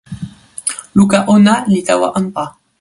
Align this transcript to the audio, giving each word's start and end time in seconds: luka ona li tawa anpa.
luka 0.97 1.19
ona 1.33 1.53
li 1.71 1.79
tawa 1.87 2.07
anpa. 2.19 2.43